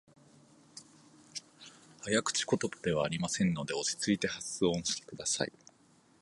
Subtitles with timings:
[2.01, 5.53] 早口言葉ではありませんので、落ち着いて発音してください。